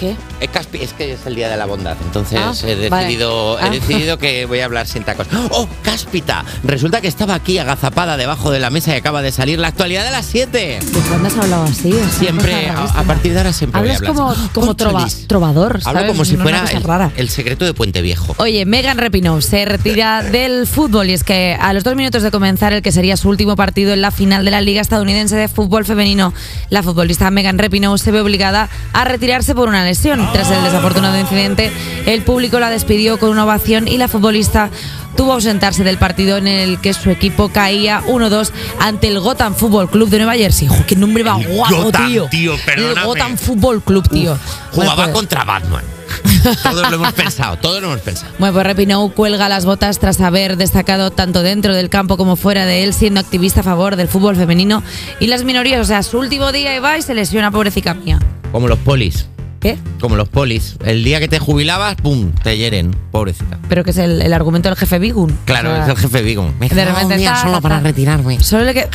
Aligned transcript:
¿Qué? 0.00 0.16
Es, 0.40 0.92
que 0.94 1.12
es 1.12 1.26
el 1.26 1.34
día 1.34 1.50
de 1.50 1.56
la 1.58 1.66
bondad, 1.66 1.94
entonces 2.02 2.38
Ah, 2.42 2.54
he 2.66 2.88
vale. 2.88 3.04
decidido 3.06 3.58
Ah. 3.58 3.66
he 3.66 3.70
decidido 3.70 4.16
que 4.18 4.46
voy 4.46 4.60
a 4.60 4.64
hablar 4.64 4.86
sin 4.86 5.04
tacos. 5.04 5.26
¡Oh, 5.50 5.68
cáspita! 5.82 6.42
Resulta 6.64 7.02
que 7.02 7.08
estaba 7.08 7.34
aquí 7.34 7.58
agazapada 7.58 8.16
debajo 8.16 8.50
de 8.50 8.60
la 8.60 8.70
mesa 8.70 8.94
y 8.94 8.96
acaba 8.98 9.20
de 9.20 9.30
salir 9.30 9.58
la 9.58 9.68
actualidad 9.68 10.02
de 10.04 10.10
las 10.10 10.24
7. 10.24 10.78
¿De 10.82 11.00
cuándo 11.08 11.28
has 11.28 11.36
hablado 11.36 11.64
así? 11.64 11.90
Es 11.90 12.12
Siempre, 12.12 12.68
a, 12.70 13.02
partir 13.04 13.32
de 13.32 13.38
ahora 13.38 13.52
siempre 13.52 13.80
voy 13.80 13.90
a 13.90 13.96
Hablas 13.96 14.10
hablar. 14.10 14.34
como, 14.34 14.50
como 14.52 14.74
trova- 14.74 15.06
trovador, 15.26 15.80
Hablo 15.84 16.00
¿sabes? 16.00 16.10
como 16.12 16.24
si 16.24 16.36
fuera 16.38 16.64
el, 16.72 16.82
rara. 16.82 17.12
el 17.16 17.28
secreto 17.28 17.64
de 17.66 17.74
Puente 17.74 18.00
Viejo. 18.00 18.34
Oye, 18.38 18.64
Megan 18.64 18.96
Rapinoe 18.96 19.42
se 19.42 19.64
retira 19.66 20.22
del 20.30 20.66
fútbol 20.66 21.10
y 21.10 21.12
es 21.12 21.24
que 21.24 21.56
a 21.60 21.72
los 21.74 21.84
dos 21.84 21.94
minutos 21.96 22.22
de 22.22 22.30
comenzar 22.30 22.72
el 22.72 22.80
que 22.82 22.92
sería 22.92 23.16
su 23.18 23.28
último 23.28 23.54
partido 23.56 23.92
en 23.92 24.00
la 24.00 24.10
final 24.10 24.44
de 24.46 24.50
la 24.50 24.60
Liga 24.62 24.80
Estadounidense 24.80 25.36
de 25.36 25.48
Fútbol 25.48 25.84
Femenino, 25.84 26.32
la 26.70 26.82
futbolista 26.82 27.30
Megan 27.30 27.58
Rapinoe 27.58 27.98
se 27.98 28.10
ve 28.10 28.20
obligada 28.22 28.68
a 28.94 29.04
retirarse 29.04 29.54
por 29.54 29.68
una 29.68 29.84
lesión. 29.90 30.28
Tras 30.32 30.50
el 30.50 30.62
desafortunado 30.62 31.18
incidente, 31.18 31.70
el 32.06 32.22
público 32.22 32.60
la 32.60 32.70
despidió 32.70 33.18
con 33.18 33.30
una 33.30 33.44
ovación 33.44 33.88
y 33.88 33.98
la 33.98 34.08
futbolista 34.08 34.70
tuvo 35.16 35.28
que 35.28 35.34
ausentarse 35.34 35.82
del 35.84 35.98
partido 35.98 36.36
en 36.36 36.46
el 36.48 36.80
que 36.80 36.94
su 36.94 37.10
equipo 37.10 37.48
caía 37.50 38.02
1-2 38.06 38.52
ante 38.78 39.08
el 39.08 39.18
Gotham 39.20 39.54
Football 39.54 39.90
Club 39.90 40.08
de 40.08 40.18
Nueva 40.18 40.34
Jersey. 40.34 40.68
¡Jo, 40.68 40.76
qué 40.86 40.94
nombre 40.96 41.22
va 41.24 41.34
guapo, 41.34 41.82
Gotham, 41.84 42.06
tío! 42.08 42.26
tío, 42.30 42.54
El. 42.76 43.04
Gotham 43.04 43.36
Football 43.36 43.82
Club, 43.82 44.08
tío. 44.08 44.38
Jugaba 44.72 44.94
Bueno, 44.94 45.12
pues- 45.12 45.14
contra 45.14 45.44
Batman. 45.44 45.84
todos 46.62 46.90
lo 46.90 46.96
hemos 46.96 47.12
pensado, 47.12 47.56
todos 47.56 47.80
lo 47.80 47.88
hemos 47.88 48.00
pensado. 48.00 48.32
Bueno, 48.38 48.52
pues 48.54 48.66
Rapinoe 48.66 49.10
cuelga 49.12 49.48
las 49.48 49.64
botas 49.64 49.98
tras 49.98 50.20
haber 50.20 50.56
destacado 50.56 51.10
tanto 51.10 51.42
dentro 51.42 51.74
del 51.74 51.88
campo 51.88 52.16
como 52.16 52.36
fuera 52.36 52.66
de 52.66 52.82
él, 52.84 52.94
siendo 52.94 53.20
activista 53.20 53.60
a 53.60 53.62
favor 53.62 53.96
del 53.96 54.08
fútbol 54.08 54.36
femenino 54.36 54.82
y 55.20 55.26
las 55.28 55.44
minorías. 55.44 55.80
O 55.80 55.84
sea, 55.84 56.02
su 56.02 56.18
último 56.18 56.52
día 56.52 56.74
y 56.74 56.78
va 56.78 56.98
y 56.98 57.02
se 57.02 57.14
lesiona, 57.14 57.50
pobrecita 57.50 57.94
mía. 57.94 58.18
Como 58.52 58.68
los 58.68 58.78
polis. 58.78 59.26
¿Qué? 59.60 59.76
Como 60.00 60.16
los 60.16 60.28
polis. 60.28 60.76
El 60.84 61.04
día 61.04 61.20
que 61.20 61.28
te 61.28 61.38
jubilabas, 61.38 61.96
¡pum! 61.96 62.32
Te 62.42 62.56
hieren. 62.56 62.96
Pobrecita. 63.10 63.58
Pero 63.68 63.84
que 63.84 63.90
es 63.90 63.98
el, 63.98 64.22
el 64.22 64.32
argumento 64.32 64.70
del 64.70 64.78
jefe 64.78 64.98
Bigun. 64.98 65.38
Claro, 65.44 65.70
O 65.70 65.74
sea, 65.74 65.84
es 65.84 65.90
el 65.90 65.96
jefe 65.98 66.22
Vigo. 66.22 66.50
Me 66.58 66.66
he 66.66 66.68
de 66.70 66.84
repente 66.86 67.14
un 67.14 67.20
día 67.20 67.36
solo 67.36 67.60
para 67.60 67.78
retirarme. 67.80 68.40
Solo 68.40 68.64
le 68.64 68.72
que. 68.72 68.88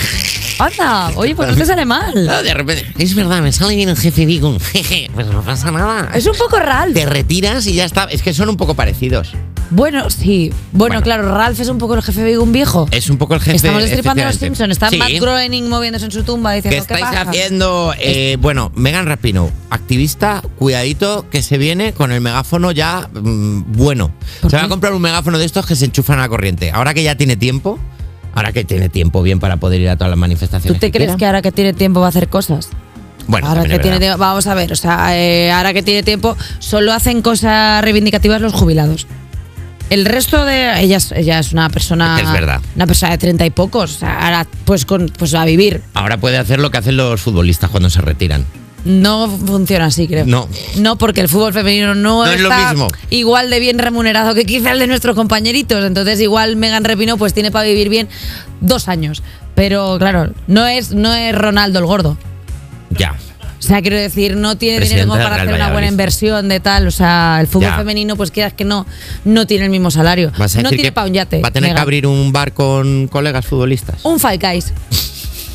¡Anda! 0.57 1.11
Oye, 1.17 1.35
pues 1.35 1.49
no 1.49 1.55
te 1.55 1.65
sale 1.65 1.85
mal. 1.85 2.27
Ah, 2.29 2.41
de 2.41 2.53
repente, 2.53 2.85
es 2.97 3.13
verdad, 3.13 3.41
me 3.41 3.51
sale 3.51 3.75
bien 3.75 3.89
el 3.89 3.97
jefe 3.97 4.25
Vigo. 4.25 4.57
Jeje, 4.73 5.11
pues 5.13 5.27
no 5.27 5.41
pasa 5.43 5.69
nada. 5.69 6.09
Es 6.15 6.25
un 6.25 6.35
poco 6.35 6.57
Ralph. 6.57 6.93
Te 6.95 7.05
retiras 7.05 7.67
y 7.67 7.73
ya 7.75 7.85
está. 7.85 8.05
Es 8.05 8.23
que 8.23 8.33
son 8.33 8.49
un 8.49 8.57
poco 8.57 8.73
parecidos. 8.73 9.33
Bueno, 9.71 10.09
sí. 10.09 10.51
Bueno, 10.71 10.95
Bueno. 10.95 11.01
claro, 11.01 11.35
Ralph 11.35 11.59
es 11.59 11.69
un 11.69 11.77
poco 11.77 11.95
el 11.95 12.01
jefe 12.03 12.23
Bigun 12.23 12.51
viejo. 12.51 12.87
Es 12.91 13.09
un 13.09 13.17
poco 13.17 13.33
el 13.33 13.39
jefe. 13.41 13.57
Estamos 13.57 13.81
destripando 13.81 14.21
a 14.23 14.25
los 14.27 14.35
efectivamente. 14.35 14.45
Simpsons. 14.67 14.71
Está 14.71 14.89
Sí. 14.89 14.97
Matt 14.97 15.21
Groening 15.21 15.69
moviéndose 15.69 16.05
en 16.05 16.11
su 16.11 16.23
tumba 16.23 16.51
¿Qué 16.51 16.55
diciendo 16.57 16.85
¿qué 16.87 16.93
estáis 16.93 17.05
pasa? 17.17 17.29
haciendo? 17.29 17.93
Eh, 17.99 18.37
bueno, 18.39 18.71
Megan 18.75 19.05
Rapinoe, 19.07 19.51
activista, 19.69 20.41
cuidadito 20.57 21.25
que 21.29 21.41
se 21.41 21.57
viene 21.57 21.93
con 21.93 22.11
el 22.11 22.21
megáfono 22.21 22.71
ya 22.71 23.09
mm, 23.13 23.63
bueno. 23.73 24.11
¿Por 24.41 24.51
Se 24.51 24.57
va 24.57 24.61
qué? 24.61 24.65
a 24.67 24.69
comprar 24.69 24.93
un 24.93 25.01
megáfono 25.01 25.37
de 25.39 25.45
estos 25.45 25.65
que 25.65 25.75
se 25.75 25.85
enchufan 25.85 26.19
a 26.19 26.23
la 26.23 26.29
corriente. 26.29 26.71
Ahora 26.71 26.93
que 26.93 27.03
ya 27.03 27.15
tiene 27.15 27.35
tiempo, 27.35 27.79
ahora 28.33 28.51
que 28.51 28.63
tiene 28.65 28.89
tiempo 28.89 29.21
bien 29.23 29.39
para 29.39 29.57
poder 29.57 29.81
ir 29.81 29.89
a 29.89 29.95
todas 29.97 30.09
las 30.09 30.17
¿Tú 30.17 30.21
manifestaciones. 30.21 30.79
te 30.79 30.91
crees 30.91 31.15
que 31.15 31.25
ahora 31.25 31.41
que 31.41 31.51
tiene 31.51 31.73
tiempo 31.73 31.99
va 32.01 32.05
a 32.07 32.09
hacer 32.09 32.27
cosas? 32.29 32.69
Bueno, 33.27 33.47
ahora 33.47 33.61
también 33.61 33.71
que 33.71 33.75
es 33.77 33.81
tiene 33.81 33.95
verdad. 33.97 34.07
tiempo, 34.17 34.19
vamos 34.19 34.45
a 34.45 34.53
ver, 34.53 34.71
o 34.71 34.75
sea, 34.75 35.17
eh, 35.19 35.51
ahora 35.51 35.73
que 35.73 35.81
tiene 35.81 36.03
tiempo, 36.03 36.37
solo 36.59 36.93
hacen 36.93 37.23
cosas 37.23 37.81
reivindicativas 37.83 38.39
los 38.39 38.53
jubilados. 38.53 39.07
El 39.89 40.05
resto 40.05 40.45
de 40.45 40.81
ella 40.81 40.97
es, 40.97 41.11
ella 41.11 41.39
es 41.39 41.53
una 41.53 41.69
persona 41.69 42.19
Es 42.21 42.31
verdad. 42.31 42.59
una 42.75 42.87
persona 42.87 43.11
de 43.11 43.17
treinta 43.19 43.45
y 43.45 43.51
pocos, 43.51 43.95
o 43.97 43.99
sea, 43.99 44.19
ahora 44.25 44.47
pues 44.65 44.85
con 44.85 45.07
pues 45.17 45.33
a 45.35 45.45
vivir. 45.45 45.81
Ahora 45.93 46.17
puede 46.17 46.37
hacer 46.37 46.59
lo 46.59 46.71
que 46.71 46.79
hacen 46.79 46.97
los 46.97 47.21
futbolistas 47.21 47.69
cuando 47.69 47.89
se 47.89 48.01
retiran. 48.01 48.45
No 48.83 49.27
funciona 49.27 49.85
así, 49.85 50.07
creo. 50.07 50.25
No. 50.27 50.47
No, 50.77 50.95
porque 50.95 51.21
el 51.21 51.27
fútbol 51.29 51.53
femenino 51.53 51.95
no, 51.95 52.23
No 52.23 52.31
es 52.31 52.39
lo 52.39 52.49
está 52.51 52.69
mismo. 52.71 52.87
igual 53.09 53.49
de 53.49 53.59
bien 53.59 53.79
remunerado 53.79 54.35
que 54.35 54.45
quizá 54.45 54.71
el 54.73 54.79
de 54.79 54.85
nuestros 54.87 55.15
compañeritos. 55.15 55.83
Entonces, 55.83 56.19
igual 56.21 56.55
Megan 56.55 56.83
Repino 56.83 57.17
pues 57.17 57.33
tiene 57.33 57.49
para 57.51 57.67
vivir 57.67 57.89
bien 57.89 58.07
dos 58.61 58.87
años. 58.87 59.23
Pero 59.55 59.97
claro, 59.97 60.31
no 60.47 60.67
es, 60.67 60.91
no 60.91 61.11
es 61.15 61.33
Ronaldo 61.35 61.79
el 61.79 61.85
gordo. 61.85 62.15
Ya. 62.91 63.15
O 63.65 63.67
sea, 63.67 63.81
quiero 63.81 63.97
decir, 63.97 64.37
no 64.37 64.57
tiene 64.57 64.77
Presidente 64.77 65.05
dinero 65.07 65.23
para 65.23 65.41
hacer 65.41 65.53
una 65.55 65.71
buena 65.71 65.87
inversión 65.87 66.47
de 66.49 66.59
tal. 66.59 66.85
O 66.87 66.91
sea, 66.91 67.39
el 67.41 67.47
fútbol 67.47 67.69
Ya. 67.71 67.77
femenino, 67.77 68.15
pues 68.15 68.29
quieras 68.29 68.53
que 68.53 68.63
no, 68.63 68.85
no 69.23 69.47
tiene 69.47 69.65
el 69.65 69.71
mismo 69.71 69.89
salario. 69.89 70.31
No 70.37 70.69
tiene 70.69 70.83
que 70.83 70.91
pa' 70.91 71.03
un 71.05 71.13
yate. 71.13 71.41
va 71.41 71.47
a 71.47 71.51
tener 71.51 71.73
que 71.73 71.79
abrir 71.81 72.05
un 72.05 72.31
bar 72.31 72.53
con 72.53 73.07
colegas 73.07 73.45
futbolistas. 73.45 74.05
Un 74.05 74.19
Five 74.19 74.37
Guys. 74.37 74.71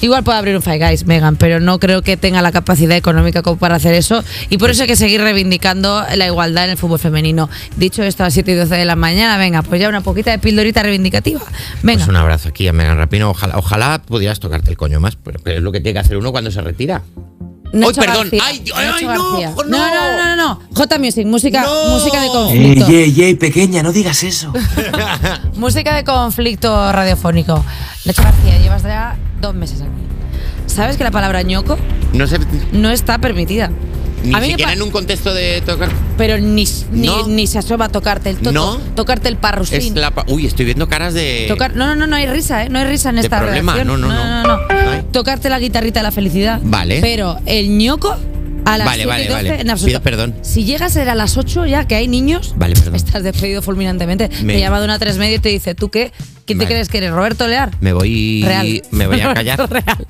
Igual 0.03 0.25
puede 0.25 0.39
abrir 0.39 0.57
un 0.57 0.63
Five 0.63 0.79
Guys, 0.79 1.07
Megan, 1.07 1.37
pero 1.37 1.61
no 1.61 1.79
creo 1.79 2.01
que 2.03 2.17
tenga 2.17 2.41
la 2.43 2.51
capacidad 2.53 2.97
económica 2.97 3.43
como 3.43 3.59
para 3.59 3.77
hacer 3.77 3.95
eso. 3.95 4.25
Y 4.49 4.57
por 4.59 4.71
eso 4.71 4.83
hay 4.83 4.89
que 4.89 4.97
seguir 4.97 5.21
reivindicando 5.21 6.03
la 6.17 6.27
igualdad 6.27 6.65
en 6.65 6.71
el 6.71 6.77
fútbol 6.79 6.99
femenino. 6.99 7.49
Dicho 7.77 8.03
esto, 8.03 8.23
a 8.23 8.27
las 8.27 8.33
7 8.35 8.51
y 8.51 8.55
12 8.55 8.75
de 8.77 8.85
la 8.87 8.97
mañana, 8.97 9.37
venga, 9.37 9.61
pues 9.63 9.79
ya 9.81 9.89
una 9.91 10.01
poquita 10.01 10.31
de 10.33 10.39
pildorita 10.39 10.83
reivindicativa. 10.83 11.43
Venga. 11.83 11.99
Pues 11.99 12.09
un 12.09 12.17
abrazo 12.17 12.49
aquí 12.49 12.67
a 12.67 12.73
Megan 12.73 12.97
Rapino. 12.97 13.31
Ojalá, 13.31 13.59
ojalá 13.59 14.01
pudieras 14.05 14.41
tocarte 14.41 14.71
el 14.71 14.79
coño 14.79 15.01
más, 15.01 15.17
pero 15.17 15.39
es 15.45 15.61
lo 15.63 15.71
que 15.71 15.81
tiene 15.81 15.93
que 15.93 16.01
hacer 16.01 16.17
uno 16.17 16.33
cuando 16.33 16.51
se 16.51 16.63
retira. 16.63 17.03
Nacho 17.73 18.01
¡Ay, 18.01 18.07
perdón! 18.07 18.23
García. 18.31 18.43
¡Ay, 18.45 18.65
ay, 18.75 18.87
Nacho 18.87 18.97
ay, 18.97 19.05
no! 19.05 19.31
García. 19.31 19.51
¡No! 19.51 19.65
no, 19.65 19.79
no, 19.79 20.17
no, 20.17 20.37
no, 20.37 20.37
no. 20.37 20.61
J 20.75 20.99
Music, 20.99 21.27
música, 21.27 21.63
No. 21.63 21.91
música 21.91 22.21
de 22.21 22.27
Ey, 22.27 22.33
conflicto. 22.33 22.87
ey, 22.89 23.23
ey, 23.23 23.35
pequeña, 23.35 23.83
no 23.83 23.93
digas 23.93 24.23
eso. 24.25 24.53
Música 25.57 25.95
de 25.95 26.05
conflicto 26.05 26.91
radiofónico. 26.93 27.65
Nacho 28.05 28.23
García, 28.23 28.59
llevas 28.59 28.83
ya 28.83 29.17
dos 29.41 29.55
meses 29.55 29.81
aquí. 29.83 29.91
¿Sabes 30.67 30.97
que 30.97 31.03
la 31.05 31.11
palabra 31.11 31.43
ñoco 31.43 31.77
No 32.13 32.27
sé, 32.29 32.39
no 32.73 32.91
está 32.91 33.19
permitida? 33.19 33.71
Ni 34.25 34.35
A 34.35 34.41
siquiera 34.43 34.73
en 34.73 34.83
un 34.83 34.91
contexto 34.91 35.33
de 35.35 35.63
tocar. 35.65 35.89
Pero 36.19 36.39
ni, 36.39 36.65
ni, 36.93 37.07
No. 37.07 37.27
ni 37.29 37.47
se 37.47 37.59
asoma 37.59 37.87
a 37.87 37.89
tocarte 37.89 38.31
el 38.31 38.37
toto, 38.39 38.53
No. 38.53 38.77
tocarte 38.95 39.29
el 39.29 39.35
Es 39.35 39.41
parrusín. 39.41 40.01
la 40.01 40.11
pa- 40.11 40.25
Uy, 40.29 40.47
estoy 40.47 40.65
viendo 40.67 40.89
caras 40.89 41.15
de. 41.15 41.47
Tocar, 41.49 41.75
no, 41.77 41.87
no, 41.87 41.95
no, 41.97 42.07
no 42.07 42.17
hay 42.17 42.27
risa, 42.27 42.65
¿eh? 42.65 42.69
No 42.69 42.79
hay 42.79 42.85
risa 42.87 43.11
en 43.11 43.17
De 43.17 43.23
esta 43.23 43.39
problema, 43.41 43.77
no, 43.85 43.97
no, 43.97 44.09
no. 44.09 44.43
no, 44.43 44.57
No. 44.59 45.05
Tocarte 45.13 45.49
la 45.49 45.59
guitarrita 45.59 46.01
de 46.01 46.05
la 46.05 46.11
felicidad. 46.13 46.61
Vale. 46.63 47.01
Pero 47.01 47.39
el 47.47 47.77
ñoco 47.79 48.17
a 48.67 48.77
las 48.79 48.87
Vale, 48.87 49.03
7 49.03 49.03
y 49.03 49.07
vale, 49.07 49.25
12, 49.29 49.35
vale. 49.51 49.61
en 49.63 49.71
absoluto. 49.71 49.87
Pido 49.87 50.03
perdón. 50.03 50.35
Si 50.43 50.65
llegas 50.65 50.97
a 50.97 51.15
las 51.15 51.37
8 51.39 51.67
ya, 51.67 51.87
que 51.87 51.95
hay 51.95 52.07
niños, 52.09 52.53
Vale, 52.57 52.75
perdón. 52.75 52.95
estás 52.97 53.23
despedido 53.23 53.63
fulminantemente. 53.63 54.29
Me- 54.43 54.55
Te 54.55 54.61
llama 54.61 54.79
de 54.81 54.85
una 54.85 54.99
3 54.99 55.17
medio 55.17 55.37
y 55.37 55.39
te 55.39 55.49
dice, 55.49 55.75
¿tú 55.75 55.89
qué? 55.91 56.13
¿Quién 56.45 56.59
te 56.59 56.67
crees 56.67 56.89
que 56.89 56.99
eres? 56.99 57.11
¿Roberto 57.13 57.47
Lear? 57.49 57.71
Me 57.81 57.93
voy. 57.93 58.43
Real. 58.45 58.83
Me 58.91 59.07
voy 59.07 59.21
a 59.21 59.33
callar. 59.35 59.59
Real. 59.71 60.07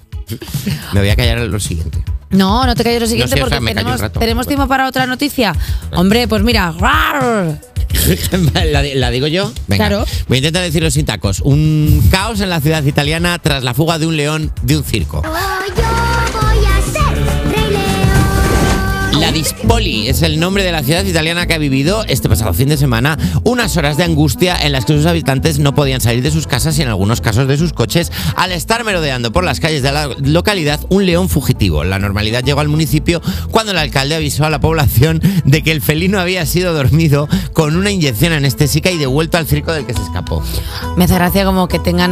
me 0.93 1.01
voy 1.01 1.09
a 1.11 1.17
callar 1.17 1.39
lo 1.41 1.61
siguiente. 1.61 1.99
No, 2.31 2.65
no 2.65 2.75
te 2.75 2.85
calles 2.85 3.01
lo 3.01 3.07
siguiente 3.09 3.37
porque 3.37 3.59
tenemos, 3.61 4.01
rato. 4.01 4.21
tenemos 4.21 4.47
tiempo 4.47 4.69
para 4.69 4.87
otra 4.89 5.07
noticia. 5.07 5.55
Hombre, 5.93 6.29
pues 6.29 6.43
mira. 6.43 6.73
¿La, 8.73 8.83
la 8.83 9.11
digo 9.11 9.27
yo? 9.27 9.53
Venga. 9.67 9.89
Claro. 9.89 10.07
Voy 10.29 10.37
a 10.37 10.39
intentar 10.39 10.63
decirlo 10.63 10.91
sin 10.91 11.05
tacos. 11.07 11.41
Un 11.41 12.07
caos 12.11 12.41
en 12.41 12.51
la 12.51 12.61
ciudad 12.61 12.85
italiana 12.85 13.39
tras 13.41 13.65
la 13.65 13.75
fuga 13.75 13.99
de 13.99 14.07
un 14.07 14.17
león 14.17 14.53
de 14.63 14.77
un 14.77 14.85
circo. 14.85 15.23
La 19.41 19.45
Dispoli 19.45 20.07
es 20.07 20.21
el 20.21 20.39
nombre 20.39 20.65
de 20.65 20.71
la 20.71 20.83
ciudad 20.83 21.03
italiana 21.03 21.47
que 21.47 21.55
ha 21.55 21.59
vivido 21.59 22.05
este 22.09 22.29
pasado 22.29 22.53
fin 22.53 22.69
de 22.69 22.77
semana 22.77 23.17
unas 23.43 23.75
horas 23.79 23.97
de 23.97 24.05
angustia 24.05 24.55
en 24.55 24.73
las 24.73 24.85
que 24.85 24.93
sus 24.93 25.07
habitantes 25.07 25.59
no 25.59 25.75
podían 25.75 26.03
salir 26.03 26.23
de 26.23 26.31
sus 26.31 26.47
casas 26.47 26.79
y 26.79 26.83
en 26.83 26.89
algunos 26.89 27.23
casos 27.23 27.49
de 27.49 27.57
sus 27.57 27.73
coches 27.73 28.13
al 28.37 28.53
estar 28.53 28.85
merodeando 28.85 29.33
por 29.33 29.43
las 29.43 29.59
calles 29.59 29.83
de 29.83 29.93
la 29.93 30.09
localidad 30.09 30.79
un 30.91 31.07
león 31.07 31.31
fugitivo. 31.31 31.85
La 31.85 31.99
normalidad 31.99 32.45
llegó 32.45 32.61
al 32.61 32.69
municipio 32.69 33.23
cuando 33.51 33.73
el 33.73 33.79
alcalde 33.79 34.15
avisó 34.15 34.45
a 34.45 34.51
la 34.51 34.61
población 34.61 35.23
de 35.47 35.63
que 35.63 35.73
el 35.73 35.81
felino 35.81 36.21
había 36.21 36.45
sido 36.45 36.75
dormido 36.75 37.27
con 37.55 37.77
una 37.77 37.91
inyección 37.91 38.35
anestésica 38.35 38.91
y 38.91 38.99
devuelto 38.99 39.39
al 39.39 39.47
circo 39.47 39.73
del 39.73 39.87
que 39.87 39.95
se 39.95 40.03
escapó. 40.03 40.43
Me 40.99 41.05
hace 41.05 41.15
gracia 41.15 41.47
como 41.47 41.67
que 41.67 41.79
tengan 41.79 42.11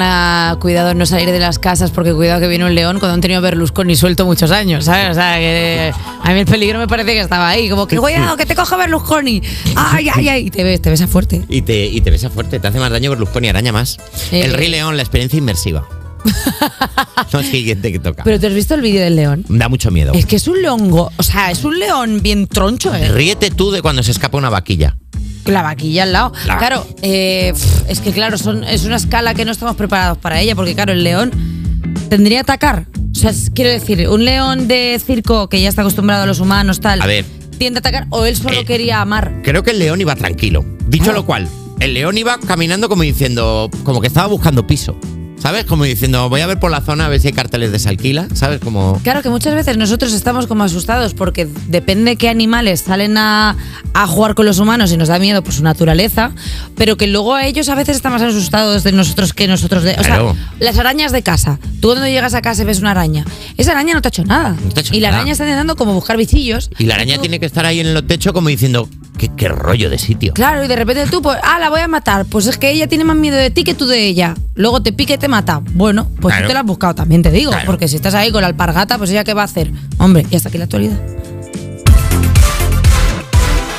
cuidado 0.60 0.92
en 0.92 0.98
no 0.98 1.04
salir 1.04 1.30
de 1.30 1.40
las 1.40 1.58
casas 1.58 1.90
porque 1.90 2.14
cuidado 2.14 2.40
que 2.40 2.48
viene 2.48 2.64
un 2.64 2.74
león 2.74 3.00
cuando 3.00 3.12
han 3.12 3.20
tenido 3.20 3.42
Berlusconi 3.42 3.96
suelto 3.96 4.24
muchos 4.24 4.50
años, 4.50 4.88
a 4.88 6.32
mí 6.32 6.40
el 6.40 6.46
peligro 6.46 6.78
me 6.78 6.86
parece 6.86 7.14
que 7.14 7.17
estaba 7.22 7.48
ahí, 7.48 7.68
como 7.68 7.86
que 7.86 7.96
cuidado, 7.96 8.36
que 8.36 8.46
te 8.46 8.54
coja 8.54 8.76
Berlusconi. 8.76 9.42
Ay, 9.76 10.08
ay, 10.14 10.28
ay, 10.28 10.46
y 10.46 10.50
te 10.50 10.62
ves, 10.64 10.80
te 10.82 10.90
ves 10.90 11.00
a 11.02 11.06
fuerte. 11.08 11.42
Y 11.48 11.62
te, 11.62 11.86
y 11.86 12.00
te 12.00 12.10
besa 12.10 12.30
fuerte, 12.30 12.58
te 12.58 12.66
hace 12.68 12.78
más 12.78 12.90
daño 12.90 13.10
Berlusconi, 13.10 13.48
araña 13.48 13.72
más. 13.72 13.98
Eh. 14.32 14.42
El 14.44 14.54
Rey 14.54 14.68
León, 14.68 14.96
la 14.96 15.02
experiencia 15.02 15.36
inmersiva. 15.38 15.86
Lo 17.32 17.42
siguiente 17.42 17.92
que 17.92 17.98
toca. 17.98 18.24
Pero 18.24 18.40
¿te 18.40 18.46
has 18.48 18.54
visto 18.54 18.74
el 18.74 18.80
vídeo 18.80 19.00
del 19.02 19.16
león? 19.16 19.44
Da 19.48 19.68
mucho 19.68 19.90
miedo. 19.90 20.12
Es 20.14 20.26
que 20.26 20.36
es 20.36 20.48
un 20.48 20.60
león, 20.62 20.90
go- 20.90 21.10
o 21.16 21.22
sea, 21.22 21.50
es 21.50 21.64
un 21.64 21.78
león 21.78 22.20
bien 22.22 22.46
troncho, 22.46 22.94
¿eh? 22.94 23.08
Ríete 23.08 23.50
tú 23.50 23.70
de 23.70 23.82
cuando 23.82 24.02
se 24.02 24.10
escapa 24.10 24.36
una 24.38 24.50
vaquilla. 24.50 24.96
La 25.46 25.62
vaquilla 25.62 26.02
al 26.02 26.12
lado. 26.12 26.32
La- 26.46 26.58
Claro, 26.58 26.86
eh, 27.02 27.52
es 27.88 28.00
que 28.00 28.12
claro, 28.12 28.36
son, 28.38 28.64
es 28.64 28.84
una 28.84 28.96
escala 28.96 29.34
que 29.34 29.44
no 29.44 29.52
estamos 29.52 29.76
preparados 29.76 30.18
para 30.18 30.40
ella, 30.40 30.54
porque 30.54 30.74
claro, 30.74 30.92
el 30.92 31.04
león 31.04 31.30
tendría 32.08 32.38
que 32.38 32.40
atacar. 32.52 32.86
O 33.18 33.20
sea, 33.20 33.32
quiero 33.52 33.70
decir, 33.72 34.08
un 34.08 34.24
león 34.24 34.68
de 34.68 35.00
circo 35.04 35.48
que 35.48 35.60
ya 35.60 35.68
está 35.68 35.82
acostumbrado 35.82 36.22
a 36.22 36.26
los 36.26 36.38
humanos, 36.38 36.78
tal, 36.78 37.02
A 37.02 37.06
ver. 37.06 37.24
tiende 37.58 37.78
a 37.78 37.80
atacar, 37.80 38.06
o 38.10 38.24
él 38.24 38.36
solo 38.36 38.60
Eh, 38.60 38.64
quería 38.64 39.00
amar. 39.00 39.40
Creo 39.42 39.64
que 39.64 39.72
el 39.72 39.80
león 39.80 40.00
iba 40.00 40.14
tranquilo. 40.14 40.64
Dicho 40.86 41.10
Ah. 41.10 41.14
lo 41.14 41.26
cual, 41.26 41.48
el 41.80 41.94
león 41.94 42.16
iba 42.16 42.38
caminando 42.38 42.88
como 42.88 43.02
diciendo, 43.02 43.68
como 43.82 44.00
que 44.00 44.06
estaba 44.06 44.28
buscando 44.28 44.68
piso. 44.68 44.96
¿Sabes? 45.40 45.64
Como 45.66 45.84
diciendo, 45.84 46.28
voy 46.28 46.40
a 46.40 46.46
ver 46.46 46.58
por 46.58 46.70
la 46.70 46.80
zona 46.80 47.06
a 47.06 47.08
ver 47.08 47.20
si 47.20 47.28
hay 47.28 47.32
carteles 47.32 47.70
de 47.72 47.78
se 47.78 47.88
alquila. 47.88 48.26
¿Sabes? 48.34 48.60
Como. 48.60 48.98
Claro 49.04 49.22
que 49.22 49.30
muchas 49.30 49.54
veces 49.54 49.76
nosotros 49.76 50.12
estamos 50.12 50.46
como 50.48 50.64
asustados 50.64 51.14
porque 51.14 51.46
depende 51.68 52.16
qué 52.16 52.28
animales 52.28 52.80
salen 52.80 53.16
a, 53.16 53.56
a 53.94 54.06
jugar 54.08 54.34
con 54.34 54.46
los 54.46 54.58
humanos 54.58 54.90
y 54.92 54.96
nos 54.96 55.08
da 55.08 55.18
miedo 55.18 55.42
por 55.42 55.54
su 55.54 55.62
naturaleza, 55.62 56.32
pero 56.76 56.96
que 56.96 57.06
luego 57.06 57.34
a 57.34 57.46
ellos 57.46 57.68
a 57.68 57.74
veces 57.76 57.96
están 57.96 58.12
más 58.12 58.22
asustados 58.22 58.82
de 58.82 58.92
nosotros 58.92 59.32
que 59.32 59.46
nosotros 59.46 59.84
de... 59.84 59.92
O 59.92 60.02
Claro. 60.02 60.34
sea, 60.34 60.52
las 60.58 60.78
arañas 60.78 61.12
de 61.12 61.22
casa. 61.22 61.58
Tú 61.80 61.88
cuando 61.88 62.06
llegas 62.06 62.34
a 62.34 62.42
casa 62.42 62.62
y 62.62 62.64
ves 62.64 62.80
una 62.80 62.90
araña, 62.90 63.24
esa 63.56 63.72
araña 63.72 63.94
no 63.94 64.02
te 64.02 64.08
ha 64.08 64.10
hecho 64.10 64.24
nada. 64.24 64.50
No 64.64 64.72
te 64.72 64.80
ha 64.80 64.82
hecho 64.82 64.94
y 64.94 65.00
la 65.00 65.08
nada. 65.08 65.18
araña 65.20 65.32
está 65.32 65.44
intentando 65.44 65.76
como 65.76 65.94
buscar 65.94 66.16
bichillos. 66.16 66.68
Y 66.78 66.84
la 66.86 66.96
araña 66.96 67.14
tú- 67.16 67.20
tiene 67.22 67.38
que 67.38 67.46
estar 67.46 67.64
ahí 67.64 67.78
en 67.80 67.86
el 67.86 68.04
techo 68.06 68.32
como 68.32 68.48
diciendo, 68.48 68.88
¿qué, 69.16 69.28
qué 69.36 69.48
rollo 69.48 69.88
de 69.88 69.98
sitio? 69.98 70.34
Claro, 70.34 70.64
y 70.64 70.68
de 70.68 70.74
repente 70.76 71.06
tú, 71.08 71.22
pues, 71.22 71.38
ah, 71.44 71.58
la 71.60 71.70
voy 71.70 71.80
a 71.80 71.86
matar. 71.88 72.26
Pues 72.26 72.46
es 72.46 72.58
que 72.58 72.70
ella 72.72 72.88
tiene 72.88 73.04
más 73.04 73.16
miedo 73.16 73.36
de 73.36 73.50
ti 73.50 73.62
que 73.64 73.74
tú 73.74 73.86
de 73.86 74.04
ella. 74.06 74.34
Luego 74.58 74.82
te 74.82 74.92
pica 74.92 75.14
y 75.14 75.18
te 75.18 75.28
mata. 75.28 75.62
Bueno, 75.72 76.08
pues 76.20 76.32
Claro. 76.34 76.46
tú 76.46 76.48
te 76.48 76.54
la 76.54 76.60
has 76.60 76.66
buscado, 76.66 76.94
también 76.96 77.22
te 77.22 77.30
digo. 77.30 77.52
Claro. 77.52 77.64
Porque 77.64 77.86
si 77.86 77.94
estás 77.96 78.12
ahí 78.14 78.32
con 78.32 78.40
la 78.42 78.48
alpargata, 78.48 78.98
pues 78.98 79.08
ella 79.10 79.22
qué 79.22 79.32
va 79.32 79.42
a 79.42 79.44
hacer. 79.44 79.70
Hombre, 79.98 80.26
y 80.30 80.34
hasta 80.36 80.48
aquí 80.48 80.58
la 80.58 80.64
actualidad. 80.64 80.98